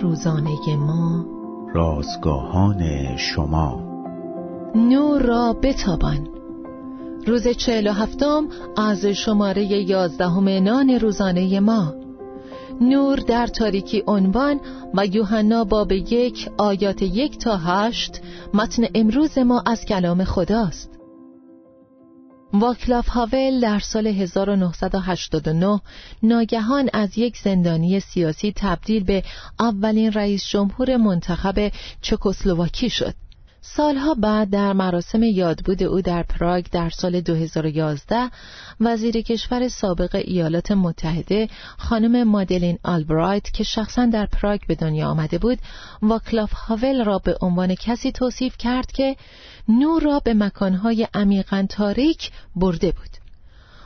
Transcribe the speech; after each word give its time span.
روزانه 0.00 0.76
ما. 0.76 1.24
رازگاهان 1.74 3.16
شما. 3.16 3.82
نور 4.74 5.22
را 5.22 5.52
بتابان. 5.52 6.28
روز 7.26 7.48
چهل 7.48 7.86
و 7.86 7.92
هفتم 7.92 8.44
از 8.76 9.06
شماره 9.06 9.64
یازدهم 9.64 10.48
نان 10.48 10.90
روزانه 10.90 11.60
ما. 11.60 11.94
نور 12.80 13.16
در 13.16 13.46
تاریکی 13.46 14.02
عنوان 14.06 14.60
و 14.94 15.06
یوحنا 15.06 15.64
باب 15.64 15.92
یک 15.92 16.50
آیات 16.58 17.02
یک 17.02 17.38
تا 17.38 17.56
هشت 17.56 18.20
متن 18.54 18.82
امروز 18.94 19.38
ما 19.38 19.62
از 19.66 19.84
کلام 19.84 20.24
خداست. 20.24 21.01
واکلاف 22.52 23.08
هاول 23.08 23.60
در 23.60 23.78
سال 23.78 24.06
1989 24.06 25.80
ناگهان 26.22 26.90
از 26.92 27.18
یک 27.18 27.38
زندانی 27.38 28.00
سیاسی 28.00 28.52
تبدیل 28.56 29.04
به 29.04 29.24
اولین 29.60 30.12
رئیس 30.12 30.46
جمهور 30.46 30.96
منتخب 30.96 31.72
چکسلواکی 32.02 32.90
شد. 32.90 33.14
سالها 33.64 34.14
بعد 34.14 34.50
در 34.50 34.72
مراسم 34.72 35.22
یادبود 35.22 35.82
او 35.82 36.00
در 36.00 36.22
پراگ 36.22 36.66
در 36.72 36.90
سال 36.90 37.20
2011 37.20 38.30
وزیر 38.80 39.20
کشور 39.20 39.68
سابق 39.68 40.14
ایالات 40.14 40.70
متحده 40.70 41.48
خانم 41.78 42.28
مادلین 42.28 42.78
آلبرایت 42.84 43.50
که 43.50 43.64
شخصا 43.64 44.06
در 44.06 44.26
پراگ 44.26 44.60
به 44.68 44.74
دنیا 44.74 45.08
آمده 45.08 45.38
بود 45.38 45.58
واکلاف 46.02 46.52
هاول 46.52 47.04
را 47.04 47.18
به 47.18 47.36
عنوان 47.40 47.74
کسی 47.74 48.12
توصیف 48.12 48.56
کرد 48.56 48.92
که 48.92 49.16
نور 49.68 50.02
را 50.02 50.20
به 50.24 50.34
مکانهای 50.34 51.08
عمیقا 51.14 51.66
تاریک 51.68 52.30
برده 52.56 52.92
بود. 52.92 53.10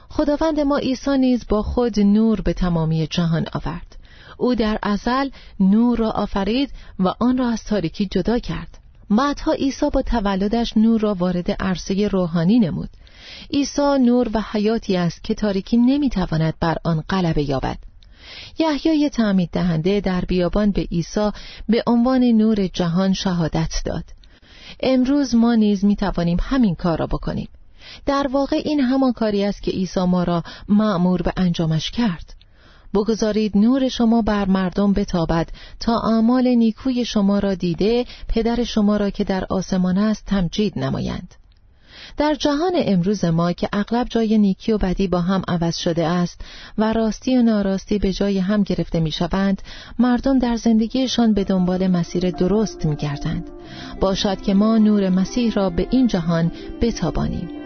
خداوند 0.08 0.60
ما 0.60 0.78
عیسی 0.78 1.18
نیز 1.18 1.46
با 1.48 1.62
خود 1.62 2.00
نور 2.00 2.40
به 2.40 2.52
تمامی 2.52 3.06
جهان 3.06 3.46
آورد. 3.52 3.96
او 4.38 4.54
در 4.54 4.78
ازل 4.82 5.30
نور 5.60 5.98
را 5.98 6.10
آفرید 6.10 6.70
و 6.98 7.14
آن 7.20 7.38
را 7.38 7.48
از 7.48 7.64
تاریکی 7.64 8.06
جدا 8.06 8.38
کرد. 8.38 8.78
بعدها 9.10 9.52
عیسی 9.52 9.90
با 9.92 10.02
تولدش 10.02 10.76
نور 10.76 11.00
را 11.00 11.14
وارد 11.14 11.50
عرصه 11.50 12.08
روحانی 12.08 12.58
نمود. 12.58 12.90
عیسی 13.52 13.98
نور 14.00 14.30
و 14.34 14.42
حیاتی 14.52 14.96
است 14.96 15.24
که 15.24 15.34
تاریکی 15.34 15.76
نمی‌تواند 15.76 16.54
بر 16.60 16.76
آن 16.84 17.04
غلبه 17.10 17.42
یابد. 17.42 17.78
یحیای 18.58 19.10
تعمید 19.10 19.50
دهنده 19.50 20.00
در 20.00 20.20
بیابان 20.20 20.70
به 20.70 20.82
عیسی 20.82 21.30
به 21.68 21.82
عنوان 21.86 22.24
نور 22.24 22.66
جهان 22.66 23.12
شهادت 23.12 23.82
داد. 23.84 24.04
امروز 24.80 25.34
ما 25.34 25.54
نیز 25.54 25.84
می 25.84 25.96
توانیم 25.96 26.38
همین 26.40 26.74
کار 26.74 26.98
را 26.98 27.06
بکنیم. 27.06 27.48
در 28.06 28.26
واقع 28.32 28.62
این 28.64 28.80
همان 28.80 29.12
کاری 29.12 29.44
است 29.44 29.62
که 29.62 29.70
عیسی 29.70 30.04
ما 30.04 30.24
را 30.24 30.42
معمور 30.68 31.22
به 31.22 31.32
انجامش 31.36 31.90
کرد. 31.90 32.35
بگذارید 32.94 33.56
نور 33.56 33.88
شما 33.88 34.22
بر 34.22 34.44
مردم 34.44 34.92
بتابد 34.92 35.48
تا 35.80 36.00
اعمال 36.00 36.48
نیکوی 36.48 37.04
شما 37.04 37.38
را 37.38 37.54
دیده 37.54 38.04
پدر 38.28 38.64
شما 38.64 38.96
را 38.96 39.10
که 39.10 39.24
در 39.24 39.44
آسمان 39.50 39.98
است 39.98 40.24
تمجید 40.26 40.78
نمایند 40.78 41.34
در 42.16 42.34
جهان 42.34 42.72
امروز 42.74 43.24
ما 43.24 43.52
که 43.52 43.68
اغلب 43.72 44.06
جای 44.10 44.38
نیکی 44.38 44.72
و 44.72 44.78
بدی 44.78 45.08
با 45.08 45.20
هم 45.20 45.42
عوض 45.48 45.76
شده 45.76 46.06
است 46.06 46.40
و 46.78 46.92
راستی 46.92 47.36
و 47.36 47.42
ناراستی 47.42 47.98
به 47.98 48.12
جای 48.12 48.38
هم 48.38 48.62
گرفته 48.62 49.00
می 49.00 49.12
شوند 49.12 49.62
مردم 49.98 50.38
در 50.38 50.56
زندگیشان 50.56 51.34
به 51.34 51.44
دنبال 51.44 51.86
مسیر 51.86 52.30
درست 52.30 52.86
می 52.86 52.96
گردند. 52.96 53.50
باشد 54.00 54.40
که 54.40 54.54
ما 54.54 54.78
نور 54.78 55.08
مسیح 55.08 55.52
را 55.52 55.70
به 55.70 55.86
این 55.90 56.06
جهان 56.06 56.52
بتابانیم 56.80 57.65